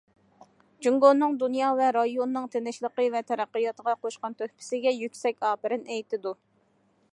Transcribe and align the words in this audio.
جۇڭگونىڭ 0.85 1.35
دۇنيا 1.43 1.67
ۋە 1.79 1.89
رايوننىڭ 1.97 2.47
تىنچلىقى 2.55 3.05
ۋە 3.17 3.21
تەرەققىياتىغا 3.33 3.95
قوشقان 4.07 4.39
تۆھپىسىگە 4.41 4.97
يۈكسەك 5.03 5.49
ئاپىرىن 5.51 5.89
ئېيتىدۇ. 5.93 6.37